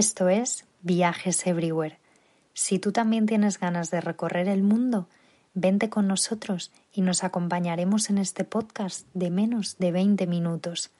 Esto 0.00 0.30
es 0.30 0.64
Viajes 0.80 1.46
Everywhere. 1.46 1.98
Si 2.54 2.78
tú 2.78 2.90
también 2.90 3.26
tienes 3.26 3.60
ganas 3.60 3.90
de 3.90 4.00
recorrer 4.00 4.48
el 4.48 4.62
mundo, 4.62 5.10
vente 5.52 5.90
con 5.90 6.08
nosotros 6.08 6.72
y 6.90 7.02
nos 7.02 7.22
acompañaremos 7.22 8.08
en 8.08 8.16
este 8.16 8.44
podcast 8.44 9.06
de 9.12 9.28
menos 9.28 9.76
de 9.76 9.92
20 9.92 10.26
minutos. 10.26 10.90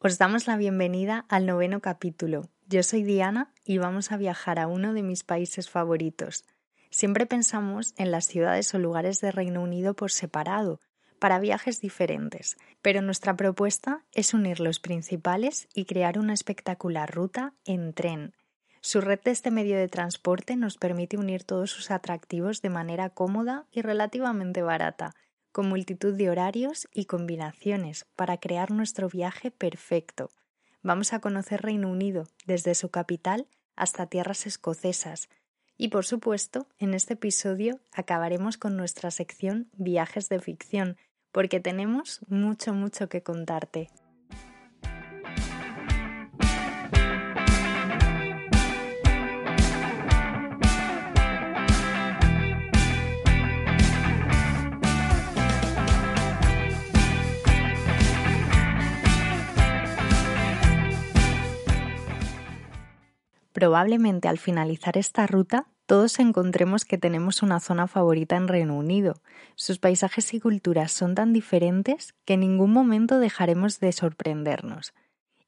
Os 0.00 0.18
damos 0.18 0.48
la 0.48 0.56
bienvenida 0.56 1.24
al 1.28 1.46
noveno 1.46 1.78
capítulo. 1.78 2.48
Yo 2.66 2.82
soy 2.82 3.04
Diana 3.04 3.52
y 3.64 3.78
vamos 3.78 4.10
a 4.10 4.16
viajar 4.16 4.58
a 4.58 4.66
uno 4.66 4.92
de 4.92 5.04
mis 5.04 5.22
países 5.22 5.70
favoritos. 5.70 6.44
Siempre 6.90 7.26
pensamos 7.26 7.94
en 7.96 8.10
las 8.10 8.26
ciudades 8.26 8.74
o 8.74 8.80
lugares 8.80 9.20
de 9.20 9.30
Reino 9.30 9.62
Unido 9.62 9.94
por 9.94 10.10
separado, 10.10 10.80
para 11.22 11.38
viajes 11.38 11.80
diferentes, 11.80 12.56
pero 12.82 13.00
nuestra 13.00 13.36
propuesta 13.36 14.02
es 14.12 14.34
unir 14.34 14.58
los 14.58 14.80
principales 14.80 15.68
y 15.72 15.84
crear 15.84 16.18
una 16.18 16.34
espectacular 16.34 17.14
ruta 17.14 17.54
en 17.64 17.92
tren. 17.92 18.34
Su 18.80 19.00
red 19.00 19.20
de 19.20 19.30
este 19.30 19.52
medio 19.52 19.76
de 19.76 19.86
transporte 19.86 20.56
nos 20.56 20.78
permite 20.78 21.16
unir 21.16 21.44
todos 21.44 21.70
sus 21.70 21.92
atractivos 21.92 22.60
de 22.60 22.70
manera 22.70 23.08
cómoda 23.08 23.66
y 23.70 23.82
relativamente 23.82 24.62
barata, 24.62 25.14
con 25.52 25.68
multitud 25.68 26.12
de 26.12 26.28
horarios 26.28 26.88
y 26.92 27.04
combinaciones 27.04 28.04
para 28.16 28.38
crear 28.38 28.72
nuestro 28.72 29.08
viaje 29.08 29.52
perfecto. 29.52 30.28
Vamos 30.82 31.12
a 31.12 31.20
conocer 31.20 31.62
Reino 31.62 31.88
Unido 31.88 32.26
desde 32.46 32.74
su 32.74 32.88
capital 32.88 33.46
hasta 33.76 34.08
tierras 34.08 34.44
escocesas, 34.48 35.28
y 35.76 35.88
por 35.88 36.04
supuesto, 36.04 36.66
en 36.80 36.94
este 36.94 37.14
episodio 37.14 37.78
acabaremos 37.92 38.56
con 38.58 38.76
nuestra 38.76 39.12
sección 39.12 39.70
Viajes 39.76 40.28
de 40.28 40.40
ficción, 40.40 40.96
porque 41.32 41.60
tenemos 41.60 42.20
mucho, 42.28 42.74
mucho 42.74 43.08
que 43.08 43.22
contarte. 43.22 43.88
Probablemente 63.52 64.28
al 64.28 64.38
finalizar 64.38 64.98
esta 64.98 65.26
ruta 65.26 65.66
todos 65.92 66.20
encontremos 66.20 66.86
que 66.86 66.96
tenemos 66.96 67.42
una 67.42 67.60
zona 67.60 67.86
favorita 67.86 68.36
en 68.36 68.48
Reino 68.48 68.78
Unido. 68.78 69.20
Sus 69.56 69.78
paisajes 69.78 70.32
y 70.32 70.40
culturas 70.40 70.90
son 70.90 71.14
tan 71.14 71.34
diferentes 71.34 72.14
que 72.24 72.32
en 72.32 72.40
ningún 72.40 72.72
momento 72.72 73.18
dejaremos 73.18 73.78
de 73.78 73.92
sorprendernos. 73.92 74.94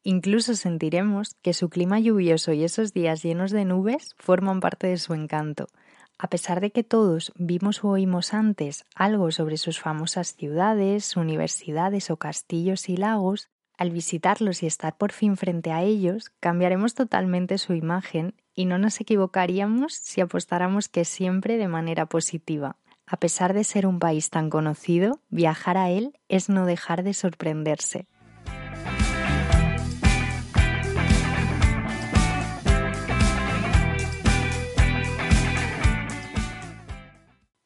Incluso 0.03 0.55
sentiremos 0.55 1.35
que 1.41 1.55
su 1.55 1.71
clima 1.71 1.99
lluvioso 1.99 2.53
y 2.53 2.63
esos 2.63 2.93
días 2.93 3.23
llenos 3.23 3.53
de 3.53 3.65
nubes 3.65 4.15
forman 4.19 4.61
parte 4.61 4.87
de 4.87 4.99
su 4.99 5.15
encanto. 5.15 5.69
A 6.19 6.29
pesar 6.29 6.61
de 6.61 6.73
que 6.73 6.85
todos 6.85 7.33
vimos 7.37 7.83
o 7.83 7.89
oímos 7.89 8.35
antes 8.35 8.85
algo 8.95 9.31
sobre 9.31 9.57
sus 9.57 9.81
famosas 9.81 10.35
ciudades, 10.35 11.17
universidades 11.17 12.11
o 12.11 12.19
castillos 12.19 12.91
y 12.91 12.99
lagos, 12.99 13.49
al 13.79 13.93
visitarlos 13.93 14.63
y 14.63 14.67
estar 14.67 14.99
por 14.99 15.11
fin 15.11 15.39
frente 15.39 15.73
a 15.73 15.83
ellos, 15.85 16.33
cambiaremos 16.39 16.93
totalmente 16.93 17.57
su 17.57 17.73
imagen 17.73 18.35
y 18.55 18.65
no 18.67 18.79
nos 18.79 19.01
equivocaríamos 19.01 19.95
si 19.95 20.21
apostáramos 20.21 20.89
que 20.89 21.05
siempre 21.05 21.57
de 21.57 21.69
manera 21.69 22.07
positiva. 22.07 22.77
A 23.07 23.19
pesar 23.19 23.53
de 23.53 23.65
ser 23.65 23.87
un 23.87 23.99
país 23.99 24.31
tan 24.31 24.49
conocido, 24.49 25.21
viajar 25.29 25.77
a 25.77 25.91
él 25.91 26.19
es 26.29 26.49
no 26.49 26.65
dejar 26.65 27.03
de 27.03 27.13
sorprenderse. 27.13 28.07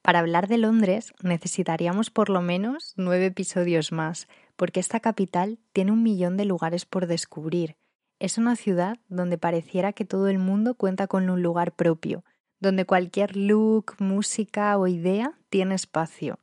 Para 0.09 0.21
hablar 0.21 0.49
de 0.49 0.57
Londres 0.57 1.13
necesitaríamos 1.23 2.09
por 2.09 2.31
lo 2.31 2.41
menos 2.41 2.95
nueve 2.97 3.27
episodios 3.27 3.93
más, 3.93 4.27
porque 4.57 4.81
esta 4.81 5.01
capital 5.01 5.59
tiene 5.75 5.93
un 5.93 6.03
millón 6.03 6.39
de 6.39 6.47
lugares 6.47 6.87
por 6.87 7.07
descubrir. 7.07 7.77
Es 8.21 8.37
una 8.37 8.57
ciudad 8.57 8.99
donde 9.09 9.39
pareciera 9.39 9.93
que 9.93 10.05
todo 10.05 10.29
el 10.29 10.39
mundo 10.39 10.75
cuenta 10.75 11.07
con 11.07 11.31
un 11.31 11.41
lugar 11.41 11.73
propio, 11.73 12.25
donde 12.59 12.85
cualquier 12.85 13.37
look, 13.37 13.95
música 14.01 14.77
o 14.77 14.89
idea 14.89 15.39
tiene 15.51 15.77
espacio. 15.77 16.41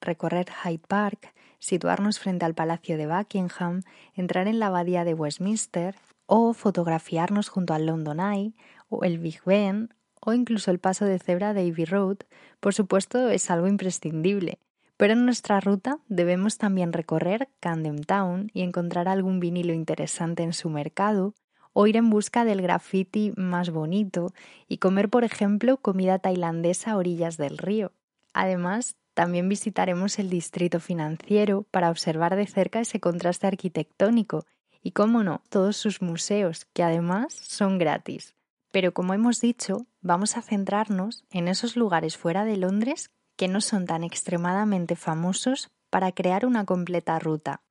Recorrer 0.00 0.46
Hyde 0.64 0.86
Park, 0.88 1.34
situarnos 1.58 2.18
frente 2.18 2.46
al 2.46 2.54
Palacio 2.54 2.96
de 2.96 3.06
Buckingham, 3.06 3.82
entrar 4.14 4.48
en 4.48 4.58
la 4.58 4.68
Abadía 4.68 5.04
de 5.04 5.12
Westminster, 5.12 5.96
o 6.24 6.54
fotografiarnos 6.54 7.50
junto 7.50 7.74
al 7.74 7.84
London 7.84 8.20
Eye, 8.20 8.54
o 8.88 9.04
el 9.04 9.18
Big 9.18 9.42
Ben, 9.44 9.92
o 10.20 10.32
incluso 10.32 10.70
el 10.70 10.78
paso 10.78 11.04
de 11.04 11.18
cebra 11.18 11.52
de 11.52 11.64
Ivy 11.64 11.84
Road, 11.84 12.18
por 12.60 12.72
supuesto 12.72 13.28
es 13.28 13.50
algo 13.50 13.68
imprescindible. 13.68 14.60
Pero 14.98 15.12
en 15.12 15.24
nuestra 15.24 15.60
ruta 15.60 16.00
debemos 16.08 16.58
también 16.58 16.92
recorrer 16.92 17.48
Camden 17.60 18.02
Town 18.02 18.50
y 18.52 18.62
encontrar 18.62 19.06
algún 19.08 19.38
vinilo 19.38 19.72
interesante 19.72 20.42
en 20.42 20.52
su 20.52 20.68
mercado, 20.68 21.34
o 21.72 21.86
ir 21.86 21.96
en 21.96 22.10
busca 22.10 22.44
del 22.44 22.60
graffiti 22.60 23.32
más 23.36 23.70
bonito 23.70 24.34
y 24.66 24.78
comer, 24.78 25.08
por 25.08 25.22
ejemplo, 25.22 25.76
comida 25.76 26.18
tailandesa 26.18 26.90
a 26.90 26.96
orillas 26.96 27.36
del 27.36 27.56
río. 27.58 27.92
Además, 28.32 28.96
también 29.14 29.48
visitaremos 29.48 30.18
el 30.18 30.30
distrito 30.30 30.80
financiero 30.80 31.64
para 31.70 31.90
observar 31.90 32.34
de 32.34 32.46
cerca 32.48 32.80
ese 32.80 32.98
contraste 32.98 33.46
arquitectónico 33.46 34.44
y, 34.82 34.90
cómo 34.90 35.22
no, 35.22 35.42
todos 35.48 35.76
sus 35.76 36.02
museos, 36.02 36.64
que 36.72 36.82
además 36.82 37.32
son 37.32 37.78
gratis. 37.78 38.34
Pero 38.72 38.92
como 38.92 39.14
hemos 39.14 39.40
dicho, 39.40 39.86
vamos 40.00 40.36
a 40.36 40.42
centrarnos 40.42 41.24
en 41.30 41.46
esos 41.46 41.76
lugares 41.76 42.16
fuera 42.16 42.44
de 42.44 42.56
Londres 42.56 43.10
que 43.38 43.48
no 43.48 43.60
son 43.60 43.86
tan 43.86 44.02
extremadamente 44.02 44.96
famosos 44.96 45.70
para 45.90 46.10
crear 46.12 46.44
una 46.44 46.66
completa 46.66 47.18
ruta. 47.20 47.62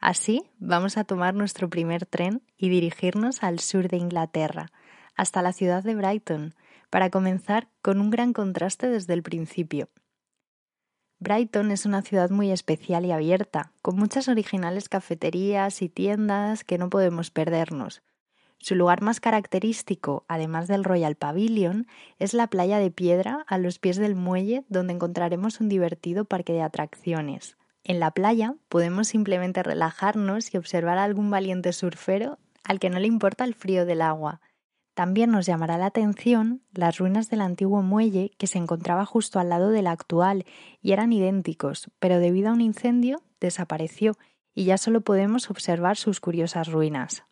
Así, 0.00 0.44
vamos 0.58 0.96
a 0.96 1.04
tomar 1.04 1.34
nuestro 1.34 1.68
primer 1.68 2.06
tren 2.06 2.42
y 2.56 2.68
dirigirnos 2.70 3.42
al 3.42 3.58
sur 3.58 3.88
de 3.88 3.96
Inglaterra, 3.96 4.70
hasta 5.16 5.42
la 5.42 5.52
ciudad 5.52 5.82
de 5.82 5.96
Brighton, 5.96 6.54
para 6.90 7.10
comenzar 7.10 7.68
con 7.82 8.00
un 8.00 8.08
gran 8.10 8.32
contraste 8.32 8.88
desde 8.88 9.14
el 9.14 9.24
principio. 9.24 9.90
Brighton 11.18 11.72
es 11.72 11.84
una 11.84 12.02
ciudad 12.02 12.30
muy 12.30 12.52
especial 12.52 13.04
y 13.04 13.10
abierta, 13.10 13.72
con 13.82 13.96
muchas 13.96 14.28
originales 14.28 14.88
cafeterías 14.88 15.82
y 15.82 15.88
tiendas 15.88 16.62
que 16.62 16.78
no 16.78 16.88
podemos 16.88 17.32
perdernos. 17.32 18.02
Su 18.58 18.74
lugar 18.74 19.02
más 19.02 19.20
característico, 19.20 20.24
además 20.28 20.66
del 20.66 20.84
Royal 20.84 21.14
Pavilion, 21.14 21.86
es 22.18 22.34
la 22.34 22.48
playa 22.48 22.78
de 22.78 22.90
piedra 22.90 23.44
a 23.46 23.56
los 23.56 23.78
pies 23.78 23.96
del 23.96 24.16
muelle 24.16 24.64
donde 24.68 24.92
encontraremos 24.92 25.60
un 25.60 25.68
divertido 25.68 26.24
parque 26.24 26.52
de 26.52 26.62
atracciones. 26.62 27.56
En 27.84 28.00
la 28.00 28.10
playa 28.10 28.54
podemos 28.68 29.08
simplemente 29.08 29.62
relajarnos 29.62 30.52
y 30.52 30.58
observar 30.58 30.98
a 30.98 31.04
algún 31.04 31.30
valiente 31.30 31.72
surfero 31.72 32.38
al 32.64 32.80
que 32.80 32.90
no 32.90 32.98
le 32.98 33.06
importa 33.06 33.44
el 33.44 33.54
frío 33.54 33.86
del 33.86 34.02
agua. 34.02 34.40
También 34.94 35.30
nos 35.30 35.46
llamará 35.46 35.78
la 35.78 35.86
atención 35.86 36.60
las 36.72 36.98
ruinas 36.98 37.30
del 37.30 37.40
antiguo 37.40 37.82
muelle 37.82 38.32
que 38.36 38.48
se 38.48 38.58
encontraba 38.58 39.06
justo 39.06 39.38
al 39.38 39.48
lado 39.48 39.70
del 39.70 39.86
actual 39.86 40.44
y 40.82 40.92
eran 40.92 41.12
idénticos, 41.12 41.90
pero 42.00 42.18
debido 42.18 42.50
a 42.50 42.52
un 42.52 42.60
incendio 42.60 43.22
desapareció 43.40 44.18
y 44.54 44.64
ya 44.64 44.76
solo 44.76 45.00
podemos 45.02 45.50
observar 45.50 45.96
sus 45.96 46.18
curiosas 46.18 46.66
ruinas. 46.66 47.24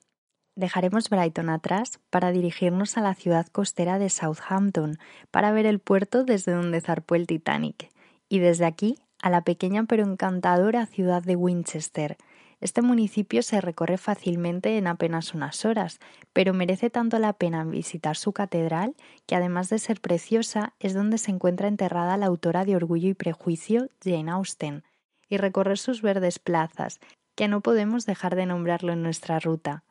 Dejaremos 0.56 1.10
Brighton 1.10 1.50
atrás 1.50 2.00
para 2.10 2.32
dirigirnos 2.32 2.96
a 2.96 3.02
la 3.02 3.14
ciudad 3.14 3.46
costera 3.46 3.98
de 3.98 4.08
Southampton 4.10 4.98
para 5.30 5.52
ver 5.52 5.66
el 5.66 5.78
puerto 5.78 6.24
desde 6.24 6.52
donde 6.52 6.80
zarpó 6.80 7.14
el 7.14 7.26
Titanic 7.26 7.90
y 8.28 8.38
desde 8.38 8.64
aquí 8.64 8.96
a 9.22 9.30
la 9.30 9.42
pequeña 9.42 9.84
pero 9.84 10.04
encantadora 10.04 10.86
ciudad 10.86 11.22
de 11.22 11.36
Winchester, 11.36 12.16
este 12.60 12.80
municipio 12.80 13.42
se 13.42 13.60
recorre 13.60 13.98
fácilmente 13.98 14.78
en 14.78 14.86
apenas 14.86 15.34
unas 15.34 15.66
horas, 15.66 16.00
pero 16.32 16.54
merece 16.54 16.88
tanto 16.88 17.18
la 17.18 17.34
pena 17.34 17.64
visitar 17.64 18.16
su 18.16 18.32
catedral, 18.32 18.94
que 19.26 19.36
además 19.36 19.68
de 19.68 19.78
ser 19.78 20.00
preciosa, 20.00 20.72
es 20.80 20.94
donde 20.94 21.18
se 21.18 21.30
encuentra 21.30 21.68
enterrada 21.68 22.16
la 22.16 22.26
autora 22.26 22.64
de 22.64 22.74
Orgullo 22.74 23.10
y 23.10 23.14
Prejuicio, 23.14 23.88
Jane 24.02 24.30
Austen, 24.30 24.84
y 25.28 25.36
recorrer 25.36 25.76
sus 25.76 26.00
verdes 26.00 26.38
plazas, 26.38 26.98
que 27.34 27.46
no 27.46 27.60
podemos 27.60 28.06
dejar 28.06 28.36
de 28.36 28.46
nombrarlo 28.46 28.94
en 28.94 29.02
nuestra 29.02 29.38
ruta. 29.38 29.84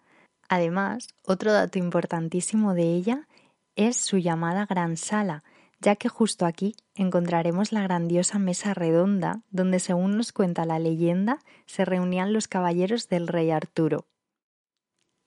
Además, 0.48 1.08
otro 1.24 1.52
dato 1.52 1.80
importantísimo 1.80 2.74
de 2.74 2.94
ella 2.94 3.28
es 3.76 3.98
su 3.98 4.18
llamada 4.18 4.66
Gran 4.66 4.98
Sala, 4.98 5.44
ya 5.82 5.96
que 5.96 6.10
justo 6.10 6.46
aquí 6.46 6.76
encontraremos 6.96 7.72
la 7.72 7.82
grandiosa 7.82 8.40
mesa 8.40 8.74
redonda 8.74 9.42
donde, 9.52 9.80
según 9.80 10.18
nos 10.18 10.32
cuenta 10.32 10.66
la 10.66 10.80
leyenda, 10.80 11.40
se 11.66 11.86
reunían 11.86 12.34
los 12.34 12.48
caballeros 12.48 13.10
del 13.10 13.28
rey 13.28 13.52
Arturo. 13.52 14.08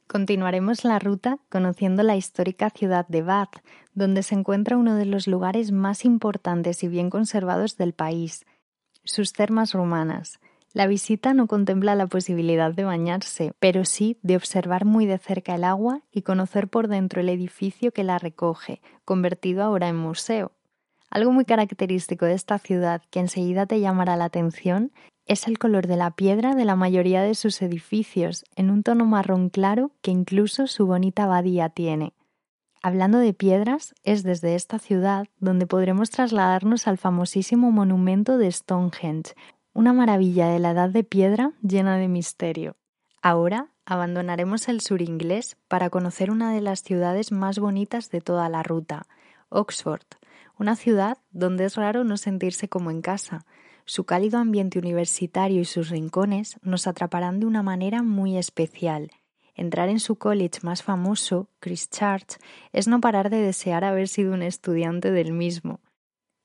Continuaremos 0.06 0.84
la 0.84 0.98
ruta 0.98 1.38
conociendo 1.50 2.02
la 2.02 2.16
histórica 2.16 2.70
ciudad 2.70 3.06
de 3.08 3.20
Bath, 3.20 3.62
donde 3.92 4.22
se 4.22 4.34
encuentra 4.34 4.78
uno 4.78 4.94
de 4.94 5.04
los 5.04 5.26
lugares 5.26 5.70
más 5.70 6.06
importantes 6.06 6.82
y 6.82 6.88
bien 6.88 7.10
conservados 7.10 7.76
del 7.76 7.92
país, 7.92 8.46
sus 9.04 9.34
termas 9.34 9.74
romanas. 9.74 10.40
La 10.78 10.86
visita 10.86 11.34
no 11.34 11.48
contempla 11.48 11.96
la 11.96 12.06
posibilidad 12.06 12.72
de 12.72 12.84
bañarse, 12.84 13.52
pero 13.58 13.84
sí 13.84 14.16
de 14.22 14.36
observar 14.36 14.84
muy 14.84 15.06
de 15.06 15.18
cerca 15.18 15.56
el 15.56 15.64
agua 15.64 16.02
y 16.12 16.22
conocer 16.22 16.68
por 16.68 16.86
dentro 16.86 17.20
el 17.20 17.30
edificio 17.30 17.90
que 17.90 18.04
la 18.04 18.20
recoge, 18.20 18.80
convertido 19.04 19.64
ahora 19.64 19.88
en 19.88 19.96
museo. 19.96 20.52
Algo 21.10 21.32
muy 21.32 21.44
característico 21.44 22.26
de 22.26 22.34
esta 22.34 22.60
ciudad 22.60 23.02
que 23.10 23.18
enseguida 23.18 23.66
te 23.66 23.80
llamará 23.80 24.14
la 24.14 24.26
atención 24.26 24.92
es 25.26 25.48
el 25.48 25.58
color 25.58 25.88
de 25.88 25.96
la 25.96 26.12
piedra 26.12 26.54
de 26.54 26.64
la 26.64 26.76
mayoría 26.76 27.22
de 27.22 27.34
sus 27.34 27.60
edificios, 27.60 28.44
en 28.54 28.70
un 28.70 28.84
tono 28.84 29.04
marrón 29.04 29.48
claro 29.48 29.90
que 30.00 30.12
incluso 30.12 30.68
su 30.68 30.86
bonita 30.86 31.24
abadía 31.24 31.70
tiene. 31.70 32.12
Hablando 32.84 33.18
de 33.18 33.34
piedras, 33.34 33.96
es 34.04 34.22
desde 34.22 34.54
esta 34.54 34.78
ciudad 34.78 35.26
donde 35.40 35.66
podremos 35.66 36.10
trasladarnos 36.10 36.86
al 36.86 36.98
famosísimo 36.98 37.72
monumento 37.72 38.38
de 38.38 38.52
Stonehenge, 38.52 39.34
una 39.72 39.92
maravilla 39.92 40.48
de 40.48 40.58
la 40.58 40.72
edad 40.72 40.90
de 40.90 41.04
piedra 41.04 41.52
llena 41.62 41.96
de 41.96 42.08
misterio. 42.08 42.76
Ahora 43.22 43.68
abandonaremos 43.84 44.68
el 44.68 44.80
sur 44.80 45.02
inglés 45.02 45.56
para 45.68 45.90
conocer 45.90 46.30
una 46.30 46.52
de 46.52 46.60
las 46.60 46.82
ciudades 46.82 47.32
más 47.32 47.58
bonitas 47.58 48.10
de 48.10 48.20
toda 48.20 48.48
la 48.48 48.62
ruta, 48.62 49.06
Oxford, 49.48 50.06
una 50.58 50.76
ciudad 50.76 51.18
donde 51.30 51.64
es 51.64 51.76
raro 51.76 52.04
no 52.04 52.16
sentirse 52.16 52.68
como 52.68 52.90
en 52.90 53.00
casa. 53.00 53.46
Su 53.84 54.04
cálido 54.04 54.38
ambiente 54.38 54.78
universitario 54.78 55.60
y 55.60 55.64
sus 55.64 55.88
rincones 55.88 56.58
nos 56.62 56.86
atraparán 56.86 57.40
de 57.40 57.46
una 57.46 57.62
manera 57.62 58.02
muy 58.02 58.36
especial. 58.36 59.10
Entrar 59.54 59.88
en 59.88 59.98
su 59.98 60.16
college 60.16 60.60
más 60.62 60.82
famoso, 60.82 61.48
Christchurch, 61.58 62.36
es 62.72 62.86
no 62.86 63.00
parar 63.00 63.30
de 63.30 63.38
desear 63.38 63.84
haber 63.84 64.06
sido 64.06 64.34
un 64.34 64.42
estudiante 64.42 65.10
del 65.10 65.32
mismo. 65.32 65.80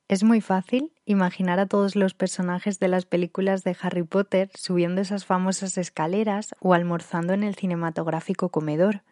Es 0.10 0.24
muy 0.24 0.42
fácil 0.42 0.92
imaginar 1.06 1.60
a 1.60 1.66
todos 1.66 1.96
los 1.96 2.14
personajes 2.14 2.80
de 2.80 2.90
las 2.90 3.06
películas 3.06 3.64
de 3.64 3.76
Harry 3.82 4.04
Potter 4.04 4.52
subiendo 4.54 5.02
esas 5.02 5.26
famosas 5.26 5.78
escaleras 5.78 6.54
o 6.60 6.74
almorzando 6.74 7.34
en 7.34 7.44
el 7.44 7.56
cinematográfico 7.56 8.50
comedor. 8.50 9.04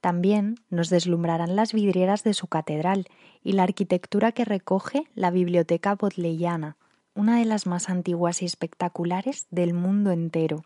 También 0.00 0.56
nos 0.70 0.88
deslumbrarán 0.88 1.54
las 1.54 1.74
vidrieras 1.74 2.24
de 2.24 2.32
su 2.32 2.46
catedral 2.46 3.06
y 3.42 3.52
la 3.52 3.64
arquitectura 3.64 4.32
que 4.32 4.44
recoge 4.44 5.04
la 5.14 5.30
Biblioteca 5.30 5.94
Bodleiana, 5.96 6.76
una 7.14 7.38
de 7.38 7.44
las 7.44 7.66
más 7.66 7.90
antiguas 7.90 8.40
y 8.42 8.46
espectaculares 8.46 9.46
del 9.50 9.74
mundo 9.74 10.12
entero. 10.12 10.64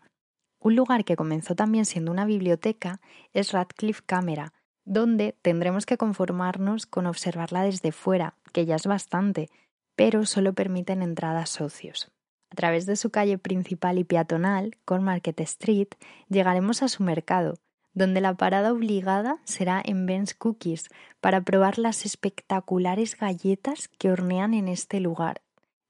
Un 0.59 0.77
lugar 0.77 1.03
que 1.03 1.17
comenzó 1.17 1.55
también 1.55 1.85
siendo 1.85 2.11
una 2.11 2.25
biblioteca 2.25 3.01
es 3.33 3.51
Radcliffe 3.51 4.03
Camera, 4.05 4.53
donde 4.85 5.35
tendremos 5.41 5.85
que 5.85 5.97
conformarnos 5.97 6.85
con 6.85 7.05
observarla 7.05 7.63
desde 7.63 7.91
fuera, 7.91 8.35
que 8.53 8.65
ya 8.65 8.75
es 8.75 8.85
bastante, 8.85 9.49
pero 9.95 10.25
solo 10.25 10.53
permiten 10.53 11.01
entradas 11.01 11.49
socios. 11.49 12.11
A 12.49 12.55
través 12.55 12.85
de 12.85 12.95
su 12.95 13.09
calle 13.09 13.37
principal 13.37 13.97
y 13.97 14.03
peatonal, 14.03 14.77
Cornmarket 14.85 15.39
Street, 15.41 15.87
llegaremos 16.29 16.83
a 16.83 16.87
su 16.87 17.01
mercado, 17.03 17.55
donde 17.93 18.21
la 18.21 18.35
parada 18.35 18.71
obligada 18.71 19.37
será 19.43 19.81
en 19.83 20.05
Ben's 20.05 20.33
Cookies 20.33 20.89
para 21.19 21.41
probar 21.41 21.77
las 21.77 22.05
espectaculares 22.05 23.17
galletas 23.17 23.87
que 23.87 24.11
hornean 24.11 24.53
en 24.53 24.67
este 24.67 24.99
lugar. 24.99 25.41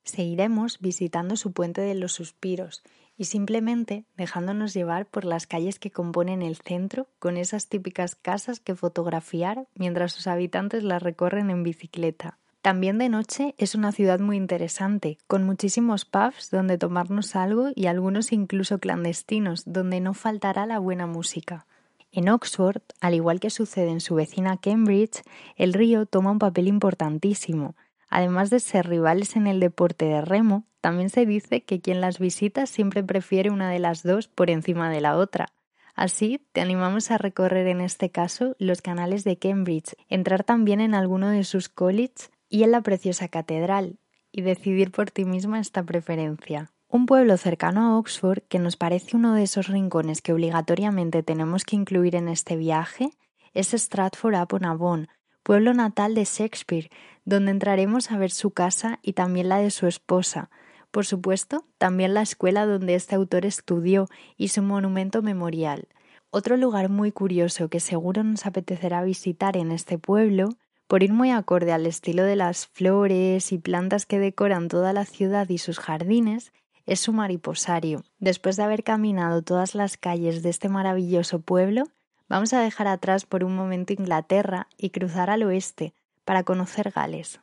Seguiremos 0.04 0.80
visitando 0.80 1.38
su 1.38 1.54
puente 1.54 1.82
de 1.82 1.96
los 1.96 2.12
suspiros 2.12 2.84
y 3.16 3.26
simplemente 3.26 4.06
dejándonos 4.18 4.74
llevar 4.74 5.06
por 5.06 5.24
las 5.24 5.48
calles 5.48 5.80
que 5.80 5.92
componen 5.92 6.42
el 6.42 6.58
centro 6.58 7.08
con 7.20 7.38
esas 7.38 7.70
típicas 7.70 8.16
casas 8.16 8.60
que 8.60 8.76
fotografiar 8.76 9.68
mientras 9.76 10.14
sus 10.14 10.28
habitantes 10.28 10.84
las 10.84 11.02
recorren 11.02 11.50
en 11.50 11.64
bicicleta. 11.64 12.40
También 12.64 12.98
de 12.98 13.10
noche 13.10 13.56
es 13.58 13.76
una 13.76 13.92
ciudad 13.92 14.22
muy 14.22 14.38
interesante, 14.38 15.18
con 15.28 15.44
muchísimos 15.44 16.06
pubs 16.06 16.50
donde 16.50 16.78
tomarnos 16.78 17.36
algo 17.36 17.72
y 17.76 17.88
algunos 17.88 18.32
incluso 18.32 18.80
clandestinos, 18.80 19.64
donde 19.66 20.00
no 20.00 20.14
faltará 20.14 20.66
la 20.66 20.80
buena 20.80 21.06
música. 21.06 21.68
En 22.14 22.30
Oxford, 22.30 22.82
al 23.02 23.16
igual 23.16 23.42
que 23.42 23.50
sucede 23.50 23.90
en 23.90 24.00
su 24.00 24.16
vecina 24.16 24.56
Cambridge, 24.56 25.24
el 25.58 25.74
río 25.74 26.06
toma 26.06 26.32
un 26.32 26.40
papel 26.40 26.70
importantísimo. 26.70 27.76
Además 28.10 28.50
de 28.50 28.62
ser 28.62 28.88
rivales 28.88 29.36
en 29.36 29.48
el 29.48 29.60
deporte 29.60 30.06
de 30.06 30.22
remo, 30.22 30.64
también 30.80 31.10
se 31.10 31.26
dice 31.26 31.64
que 31.64 31.82
quien 31.82 32.00
las 32.00 32.18
visita 32.18 32.66
siempre 32.66 33.04
prefiere 33.04 33.50
una 33.50 33.70
de 33.70 33.80
las 33.80 34.04
dos 34.04 34.30
por 34.30 34.50
encima 34.50 34.90
de 34.90 35.02
la 35.02 35.18
otra. 35.18 35.48
Así, 35.96 36.40
te 36.54 36.62
animamos 36.62 37.12
a 37.12 37.18
recorrer 37.18 37.68
en 37.68 37.82
este 37.82 38.10
caso 38.10 38.56
los 38.58 38.82
canales 38.82 39.26
de 39.26 39.38
Cambridge, 39.38 39.98
entrar 40.08 40.46
también 40.46 40.80
en 40.80 40.96
alguno 40.96 41.28
de 41.28 41.44
sus 41.44 41.68
colleges 41.68 42.32
y 42.54 42.62
en 42.62 42.70
la 42.70 42.82
preciosa 42.82 43.30
catedral, 43.30 43.98
y 44.32 44.44
decidir 44.44 44.92
por 44.92 45.10
ti 45.10 45.26
misma 45.26 45.60
esta 45.60 45.82
preferencia. 45.82 46.70
Un 46.88 47.08
pueblo 47.08 47.36
cercano 47.38 47.82
a 47.82 47.98
Oxford 47.98 48.44
que 48.48 48.60
nos 48.60 48.78
parece 48.78 49.18
uno 49.18 49.34
de 49.34 49.42
esos 49.42 49.70
rincones 49.70 50.22
que 50.22 50.34
obligatoriamente 50.34 51.24
tenemos 51.24 51.66
que 51.66 51.78
incluir 51.78 52.16
en 52.16 52.28
este 52.28 52.56
viaje 52.56 53.10
es 53.56 53.74
Stratford 53.74 54.40
upon 54.40 54.66
Avon, 54.66 55.08
pueblo 55.42 55.74
natal 55.74 56.14
de 56.14 56.26
Shakespeare, 56.26 56.92
donde 57.26 57.50
entraremos 57.50 58.12
a 58.12 58.20
ver 58.20 58.30
su 58.30 58.52
casa 58.52 59.00
y 59.02 59.14
también 59.14 59.50
la 59.50 59.58
de 59.58 59.72
su 59.72 59.88
esposa. 59.88 60.52
Por 60.92 61.08
supuesto, 61.08 61.66
también 61.80 62.14
la 62.14 62.22
escuela 62.22 62.68
donde 62.68 62.94
este 62.94 63.16
autor 63.16 63.48
estudió 63.48 64.08
y 64.38 64.50
su 64.50 64.62
monumento 64.62 65.24
memorial. 65.24 65.88
Otro 66.30 66.56
lugar 66.58 66.90
muy 66.90 67.12
curioso 67.12 67.70
que 67.70 67.80
seguro 67.80 68.24
nos 68.24 68.46
apetecerá 68.46 69.02
visitar 69.02 69.58
en 69.58 69.72
este 69.72 69.98
pueblo, 69.98 70.50
por 70.94 71.02
ir 71.02 71.12
muy 71.12 71.32
acorde 71.32 71.72
al 71.72 71.88
estilo 71.88 72.24
de 72.24 72.36
las 72.36 72.68
flores 72.68 73.52
y 73.52 73.58
plantas 73.58 74.06
que 74.06 74.20
decoran 74.20 74.68
toda 74.68 74.94
la 74.94 75.06
ciudad 75.06 75.50
y 75.50 75.58
sus 75.58 75.80
jardines, 75.80 76.54
es 76.86 77.00
su 77.00 77.14
mariposario. 77.14 78.04
Después 78.20 78.58
de 78.58 78.62
haber 78.62 78.84
caminado 78.84 79.42
todas 79.42 79.74
las 79.74 79.98
calles 79.98 80.44
de 80.44 80.52
este 80.52 80.70
maravilloso 80.70 81.40
pueblo, 81.40 81.86
vamos 82.30 82.54
a 82.54 82.62
dejar 82.62 82.86
atrás 82.86 83.26
por 83.26 83.44
un 83.44 83.56
momento 83.56 83.92
Inglaterra 83.92 84.68
y 84.78 84.92
cruzar 84.92 85.32
al 85.32 85.42
oeste 85.42 85.96
para 86.26 86.44
conocer 86.44 86.92
Gales. 86.92 87.40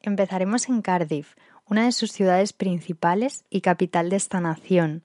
Empezaremos 0.00 0.66
en 0.70 0.80
Cardiff, 0.80 1.34
una 1.70 1.84
de 1.84 1.92
sus 1.92 2.10
ciudades 2.10 2.52
principales 2.52 3.44
y 3.48 3.60
capital 3.60 4.10
de 4.10 4.16
esta 4.16 4.40
nación, 4.40 5.04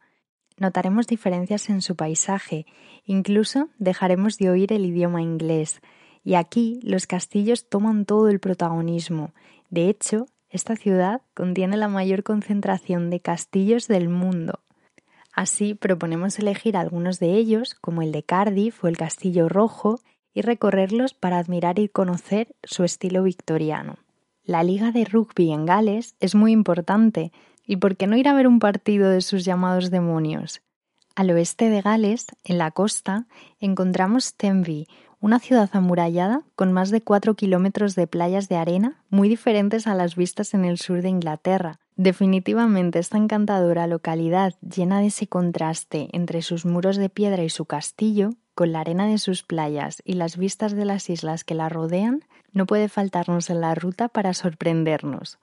notaremos 0.58 1.06
diferencias 1.06 1.70
en 1.70 1.84
su 1.84 1.96
paisaje, 1.96 2.66
incluso 3.06 3.70
dejaremos 3.78 4.40
de 4.40 4.50
oír 4.50 4.74
el 4.74 4.84
idioma 4.84 5.22
inglés, 5.22 5.82
y 6.24 6.34
aquí 6.34 6.80
los 6.82 7.06
castillos 7.06 7.70
toman 7.70 8.06
todo 8.06 8.30
el 8.30 8.40
protagonismo. 8.40 9.32
De 9.70 9.90
hecho, 9.90 10.26
esta 10.50 10.76
ciudad 10.76 11.22
contiene 11.36 11.78
la 11.78 11.88
mayor 11.88 12.24
concentración 12.24 13.12
de 13.12 13.20
castillos 13.20 13.88
del 13.88 14.10
mundo. 14.10 14.62
Así 15.34 15.76
proponemos 15.76 16.40
elegir 16.40 16.78
algunos 16.78 17.20
de 17.20 17.36
ellos, 17.36 17.76
como 17.76 18.02
el 18.02 18.12
de 18.12 18.24
Cardiff 18.24 18.84
o 18.84 18.88
el 18.88 18.98
Castillo 18.98 19.50
Rojo, 19.50 20.00
y 20.34 20.42
recorrerlos 20.42 21.14
para 21.14 21.38
admirar 21.38 21.78
y 21.78 21.90
conocer 21.90 22.56
su 22.64 22.84
estilo 22.84 23.22
victoriano. 23.22 23.98
La 24.46 24.64
liga 24.64 24.92
de 24.92 25.06
rugby 25.06 25.52
en 25.52 25.66
Gales 25.66 26.16
es 26.20 26.36
muy 26.36 26.52
importante, 26.52 27.32
¿y 27.66 27.78
por 27.78 27.98
qué 27.98 28.08
no 28.08 28.16
ir 28.16 28.28
a 28.28 28.34
ver 28.34 28.48
un 28.48 28.60
partido 28.60 29.10
de 29.10 29.22
sus 29.22 29.44
llamados 29.44 29.90
demonios? 29.90 30.62
Al 31.16 31.32
oeste 31.32 31.70
de 31.70 31.82
Gales, 31.82 32.28
en 32.44 32.58
la 32.58 32.72
costa, 32.72 33.26
encontramos 33.60 34.36
Tenby, 34.36 34.88
una 35.20 35.40
ciudad 35.40 35.70
amurallada 35.74 36.44
con 36.56 36.72
más 36.72 36.92
de 36.92 37.02
cuatro 37.02 37.34
kilómetros 37.34 37.96
de 37.96 38.06
playas 38.06 38.48
de 38.50 38.58
arena 38.58 39.02
muy 39.10 39.28
diferentes 39.28 39.88
a 39.88 39.96
las 39.96 40.16
vistas 40.16 40.54
en 40.54 40.66
el 40.66 40.78
sur 40.78 41.02
de 41.02 41.10
Inglaterra. 41.10 41.80
Definitivamente 41.96 43.00
esta 43.00 43.18
encantadora 43.18 43.88
localidad 43.88 44.54
llena 44.62 45.00
de 45.00 45.08
ese 45.08 45.28
contraste 45.28 46.10
entre 46.12 46.42
sus 46.42 46.66
muros 46.66 46.98
de 46.98 47.10
piedra 47.10 47.44
y 47.44 47.50
su 47.50 47.66
castillo, 47.66 48.32
con 48.54 48.72
la 48.72 48.82
arena 48.82 49.08
de 49.08 49.18
sus 49.18 49.42
playas 49.44 50.04
y 50.06 50.14
las 50.14 50.38
vistas 50.38 50.74
de 50.74 50.86
las 50.86 51.10
islas 51.10 51.44
que 51.44 51.56
la 51.56 51.70
rodean, 51.70 52.24
no 52.56 52.66
puede 52.66 52.90
faltarnos 52.90 53.52
en 53.52 53.62
la 53.62 53.76
ruta 53.76 54.08
para 54.08 54.34
sorprendernos. 54.34 55.38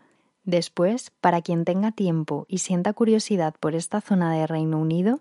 Después, 0.44 1.12
para 1.20 1.42
quien 1.42 1.64
tenga 1.64 1.92
tiempo 1.92 2.46
y 2.48 2.58
sienta 2.58 2.94
curiosidad 2.94 3.54
por 3.60 3.76
esta 3.76 4.00
zona 4.00 4.32
de 4.32 4.46
Reino 4.48 4.80
Unido, 4.80 5.20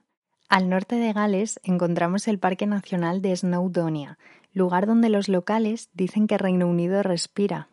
al 0.50 0.70
norte 0.70 0.96
de 0.96 1.14
Gales 1.14 1.60
encontramos 1.64 2.28
el 2.28 2.40
Parque 2.40 2.66
Nacional 2.66 3.22
de 3.22 3.36
Snowdonia, 3.36 4.18
lugar 4.54 4.88
donde 4.88 5.10
los 5.10 5.30
locales 5.30 5.90
dicen 5.94 6.28
que 6.28 6.38
Reino 6.38 6.68
Unido 6.68 7.04
respira. 7.04 7.68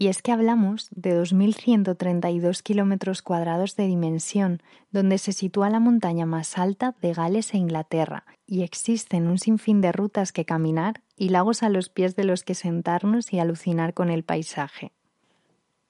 Y 0.00 0.08
es 0.08 0.22
que 0.22 0.32
hablamos 0.32 0.88
de 0.92 1.14
2.132 1.14 2.62
kilómetros 2.62 3.20
cuadrados 3.20 3.76
de 3.76 3.86
dimensión, 3.86 4.62
donde 4.90 5.18
se 5.18 5.34
sitúa 5.34 5.68
la 5.68 5.78
montaña 5.78 6.24
más 6.24 6.56
alta 6.56 6.94
de 7.02 7.12
Gales 7.12 7.52
e 7.52 7.58
Inglaterra, 7.58 8.24
y 8.46 8.62
existen 8.62 9.26
un 9.26 9.38
sinfín 9.38 9.82
de 9.82 9.92
rutas 9.92 10.32
que 10.32 10.46
caminar 10.46 11.02
y 11.16 11.28
lagos 11.28 11.62
a 11.62 11.68
los 11.68 11.90
pies 11.90 12.16
de 12.16 12.24
los 12.24 12.44
que 12.44 12.54
sentarnos 12.54 13.30
y 13.34 13.40
alucinar 13.40 13.92
con 13.92 14.08
el 14.08 14.24
paisaje. 14.24 14.92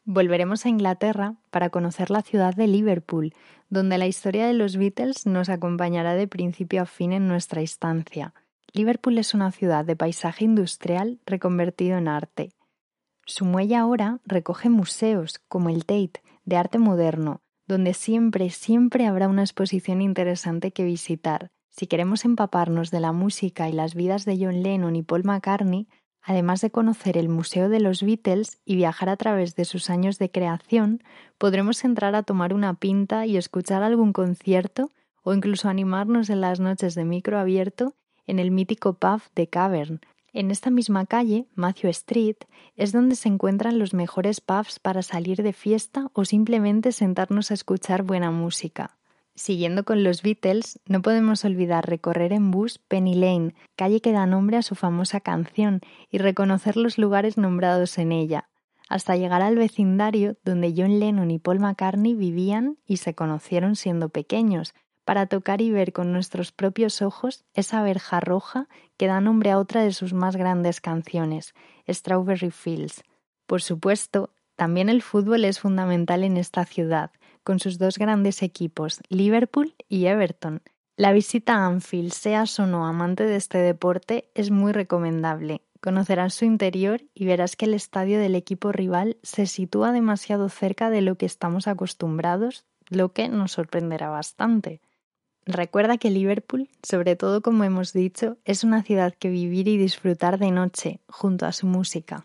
Volveremos 0.05 0.67
a 0.67 0.71
Inglaterra 0.71 1.37
para 1.53 1.71
conocer 1.71 2.11
la 2.11 2.23
ciudad 2.23 2.53
de 2.57 2.67
Liverpool, 2.67 3.33
donde 3.69 3.97
la 3.97 4.09
historia 4.09 4.45
de 4.49 4.55
los 4.55 4.77
Beatles 4.77 5.25
nos 5.25 5.49
acompañará 5.49 6.15
de 6.15 6.27
principio 6.27 6.83
a 6.83 6.87
fin 6.87 7.13
en 7.13 7.29
nuestra 7.29 7.61
estancia. 7.61 8.35
Liverpool 8.73 9.19
es 9.19 9.35
una 9.35 9.53
ciudad 9.53 9.85
de 9.85 9.95
paisaje 9.95 10.45
industrial 10.45 11.21
reconvertido 11.27 11.97
en 11.97 12.09
arte. 12.09 12.51
Su 13.27 13.45
muelle 13.45 13.77
ahora 13.77 14.21
recoge 14.25 14.71
museos, 14.71 15.41
como 15.49 15.69
el 15.69 15.85
Tate, 15.85 16.23
de 16.45 16.57
arte 16.57 16.79
moderno, 16.79 17.41
donde 17.67 17.95
siempre, 17.95 18.51
siempre 18.51 19.07
habrá 19.07 19.29
una 19.29 19.43
exposición 19.43 20.03
interesante 20.03 20.73
que 20.73 20.85
visitar. 20.85 21.51
Si 21.69 21.87
queremos 21.87 22.25
empaparnos 22.25 22.91
de 22.91 23.01
la 23.01 23.13
música 23.13 23.69
y 23.69 23.73
las 23.73 23.95
vidas 23.95 24.25
de 24.25 24.39
John 24.41 24.63
Lennon 24.63 24.97
y 24.97 25.03
Paul 25.03 25.25
McCartney, 25.25 25.87
Además 26.23 26.61
de 26.61 26.71
conocer 26.71 27.17
el 27.17 27.29
Museo 27.29 27.69
de 27.69 27.81
los 27.81 28.03
Beatles 28.03 28.61
y 28.65 28.77
viajar 28.77 29.09
a 29.09 29.17
través 29.17 29.57
de 29.57 29.65
sus 29.65 29.89
años 29.89 30.19
de 30.19 30.31
creación, 30.31 31.03
podremos 31.39 31.83
entrar 31.85 32.15
a 32.15 32.23
tomar 32.23 32.53
una 32.53 32.75
pinta 32.75 33.27
y 33.27 33.37
escuchar 33.37 33.83
algún 33.83 34.13
concierto 34.13 34.91
o 35.23 35.33
incluso 35.33 35.69
animarnos 35.69 36.29
en 36.31 36.41
las 36.41 36.61
noches 36.61 36.95
de 36.95 37.05
micro 37.05 37.39
abierto 37.39 37.95
en 38.27 38.39
el 38.39 38.51
mítico 38.51 38.95
pub 38.95 39.23
de 39.35 39.49
Cavern. 39.49 40.01
En 40.33 40.51
esta 40.51 40.71
misma 40.71 41.07
calle, 41.07 41.47
Matthew 41.55 41.91
Street, 41.91 42.37
es 42.77 42.93
donde 42.93 43.17
se 43.17 43.29
encuentran 43.29 43.79
los 43.79 43.95
mejores 43.95 44.41
pubs 44.41 44.79
para 44.79 45.03
salir 45.03 45.43
de 45.43 45.53
fiesta 45.53 46.11
o 46.13 46.25
simplemente 46.25 46.93
sentarnos 46.93 47.51
a 47.51 47.55
escuchar 47.55 48.05
buena 48.05 48.31
música. 48.31 48.97
Siguiendo 49.35 49.85
con 49.85 50.05
los 50.05 50.23
Beatles, 50.23 50.81
no 50.87 51.03
podemos 51.03 51.45
olvidar 51.45 51.89
recorrer 51.89 52.33
en 52.33 52.51
bus 52.51 52.79
Penny 52.79 53.15
Lane, 53.15 53.55
calle 53.75 54.01
que 54.01 54.13
da 54.13 54.27
nombre 54.27 54.57
a 54.57 54.63
su 54.63 54.75
famosa 54.75 55.21
canción, 55.21 55.81
y 56.11 56.19
reconocer 56.19 56.77
los 56.77 56.99
lugares 56.99 57.37
nombrados 57.37 57.99
en 57.99 58.13
ella, 58.13 58.51
hasta 58.89 59.17
llegar 59.17 59.43
al 59.43 59.57
vecindario 59.57 60.37
donde 60.45 60.75
John 60.77 61.01
Lennon 61.01 61.31
y 61.31 61.39
Paul 61.39 61.61
McCartney 61.61 62.15
vivían 62.15 62.77
y 62.87 62.99
se 62.99 63.15
conocieron 63.15 63.77
siendo 63.77 64.11
pequeños, 64.11 64.75
para 65.11 65.27
tocar 65.27 65.61
y 65.61 65.73
ver 65.73 65.93
con 65.93 66.13
nuestros 66.13 66.53
propios 66.53 67.03
ojos 67.03 67.45
esa 67.53 67.83
verja 67.83 68.21
roja 68.21 68.69
que 68.97 69.09
da 69.09 69.21
nombre 69.21 69.51
a 69.51 69.59
otra 69.59 69.83
de 69.83 69.93
sus 69.93 70.13
más 70.13 70.37
grandes 70.37 70.81
canciones, 70.81 71.53
Strawberry 71.89 72.53
Fields. 72.53 73.03
Por 73.49 73.61
supuesto, 73.61 74.31
también 74.55 74.89
el 74.89 75.03
fútbol 75.03 75.45
es 75.45 75.59
fundamental 75.59 76.23
en 76.23 76.37
esta 76.37 76.65
ciudad, 76.65 77.11
con 77.43 77.59
sus 77.59 77.77
dos 77.77 77.99
grandes 77.99 78.41
equipos, 78.45 79.01
Liverpool 79.09 79.75
y 79.89 80.07
Everton. 80.07 80.63
La 80.95 81.11
visita 81.11 81.55
a 81.55 81.67
Anfield, 81.67 82.13
seas 82.13 82.61
o 82.61 82.69
no 82.69 82.87
amante 82.87 83.25
de 83.25 83.35
este 83.35 83.59
deporte, 83.59 84.31
es 84.37 84.53
muy 84.53 84.71
recomendable. 84.71 85.63
Conocerás 85.81 86.35
su 86.35 86.45
interior 86.45 87.03
y 87.15 87.27
verás 87.27 87.57
que 87.57 87.65
el 87.65 87.75
estadio 87.75 88.21
del 88.21 88.37
equipo 88.37 88.71
rival 88.71 89.17
se 89.25 89.47
sitúa 89.47 89.91
demasiado 89.91 90.49
cerca 90.49 90.89
de 90.89 91.01
lo 91.01 91.17
que 91.17 91.27
estamos 91.27 91.67
acostumbrados, 91.67 92.65
lo 92.89 93.13
que 93.13 93.29
nos 93.29 93.51
sorprenderá 93.51 94.09
bastante. 94.09 94.81
Recuerda 95.53 95.99
que 95.99 96.11
Liverpool, 96.11 96.69
sobre 96.81 97.17
todo 97.17 97.43
como 97.43 97.65
hemos 97.65 97.93
dicho, 97.93 98.37
es 98.45 98.63
una 98.63 98.85
ciudad 98.85 99.13
que 99.19 99.31
vivir 99.31 99.67
y 99.67 99.77
disfrutar 99.79 100.39
de 100.39 100.53
noche 100.53 101.01
junto 101.09 101.45
a 101.45 101.51
su 101.51 101.67
música. 101.67 102.25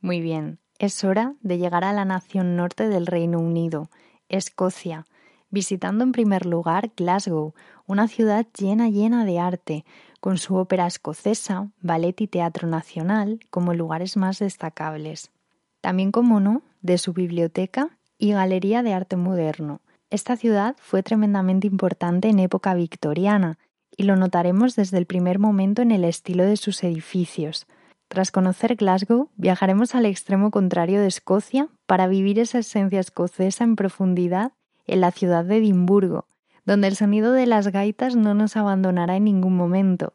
Muy 0.00 0.20
bien, 0.20 0.58
es 0.80 1.04
hora 1.04 1.36
de 1.40 1.58
llegar 1.58 1.84
a 1.84 1.92
la 1.92 2.04
nación 2.04 2.56
norte 2.56 2.88
del 2.88 3.06
Reino 3.06 3.38
Unido, 3.38 3.90
Escocia, 4.28 5.06
visitando 5.50 6.02
en 6.02 6.10
primer 6.10 6.46
lugar 6.46 6.90
Glasgow, 6.96 7.54
una 7.86 8.08
ciudad 8.08 8.44
llena 8.58 8.88
llena 8.88 9.24
de 9.24 9.38
arte, 9.38 9.84
con 10.22 10.38
su 10.38 10.54
ópera 10.54 10.86
escocesa, 10.86 11.72
ballet 11.80 12.20
y 12.20 12.28
teatro 12.28 12.68
nacional 12.68 13.40
como 13.50 13.74
lugares 13.74 14.16
más 14.16 14.38
destacables. 14.38 15.32
También, 15.80 16.12
como 16.12 16.38
no, 16.38 16.62
de 16.80 16.96
su 16.98 17.12
biblioteca 17.12 17.98
y 18.18 18.30
galería 18.30 18.84
de 18.84 18.94
arte 18.94 19.16
moderno. 19.16 19.80
Esta 20.10 20.36
ciudad 20.36 20.76
fue 20.78 21.02
tremendamente 21.02 21.66
importante 21.66 22.28
en 22.28 22.38
época 22.38 22.72
victoriana, 22.74 23.58
y 23.96 24.04
lo 24.04 24.14
notaremos 24.14 24.76
desde 24.76 24.98
el 24.98 25.06
primer 25.06 25.40
momento 25.40 25.82
en 25.82 25.90
el 25.90 26.04
estilo 26.04 26.44
de 26.44 26.56
sus 26.56 26.84
edificios, 26.84 27.66
tras 28.12 28.30
conocer 28.30 28.76
Glasgow, 28.76 29.30
viajaremos 29.36 29.94
al 29.94 30.04
extremo 30.04 30.50
contrario 30.50 31.00
de 31.00 31.06
Escocia 31.08 31.68
para 31.86 32.06
vivir 32.06 32.38
esa 32.38 32.58
esencia 32.58 33.00
escocesa 33.00 33.64
en 33.64 33.74
profundidad 33.74 34.52
en 34.86 35.00
la 35.00 35.10
ciudad 35.10 35.46
de 35.46 35.56
Edimburgo, 35.56 36.26
donde 36.64 36.88
el 36.88 36.96
sonido 36.96 37.32
de 37.32 37.46
las 37.46 37.68
gaitas 37.68 38.16
no 38.16 38.34
nos 38.34 38.56
abandonará 38.56 39.16
en 39.16 39.24
ningún 39.24 39.56
momento. 39.56 40.12